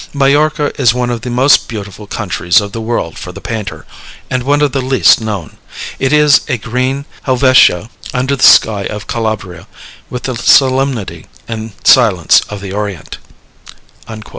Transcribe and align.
Majorca 0.13 0.71
is 0.81 0.95
one 0.95 1.11
of 1.11 1.21
the 1.21 1.29
most 1.29 1.67
beautiful 1.69 2.07
countries 2.07 2.59
of 2.59 2.71
the 2.71 2.81
world 2.81 3.19
for 3.19 3.31
the 3.31 3.39
painter, 3.39 3.85
and 4.31 4.41
one 4.41 4.59
of 4.63 4.71
the 4.71 4.81
least 4.81 5.21
known. 5.21 5.57
It 5.99 6.11
is 6.11 6.41
a 6.47 6.57
green 6.57 7.05
Helvetia 7.27 7.91
under 8.11 8.35
the 8.35 8.41
sky 8.41 8.85
of 8.85 9.05
Calabria, 9.05 9.67
with 10.09 10.23
the 10.23 10.33
solemnity 10.33 11.27
and 11.47 11.73
silence 11.83 12.41
of 12.49 12.61
the 12.61 12.71
Orient." 12.73 13.19